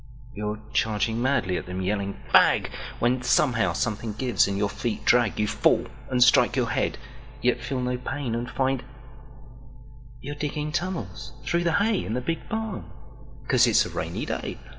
You're 0.33 0.59
charging 0.73 1.21
madly 1.21 1.57
at 1.57 1.67
them 1.67 1.79
yelling 1.83 2.19
"Fag!"When 2.33 3.21
somehow 3.21 3.73
something 3.73 4.13
gives 4.13 4.47
and 4.47 4.57
your 4.57 4.67
feet 4.67 5.05
drag. 5.05 5.39
You 5.39 5.47
fall 5.47 5.85
and 6.09 6.23
strike 6.23 6.55
your 6.55 6.71
head; 6.71 6.97
yet 7.43 7.61
feel 7.61 7.79
no 7.81 7.97
painAnd 7.99 8.49
find… 8.49 8.83
you're 10.19 10.33
digging 10.33 10.71
tunnels 10.71 11.33
through 11.45 11.65
the 11.65 11.73
hayIn 11.73 12.15
the 12.15 12.21
Big 12.21 12.49
Barn, 12.49 12.85
'cause 13.47 13.67
it's 13.67 13.85
a 13.85 13.89
rainy 13.91 14.25
day. 14.25 14.57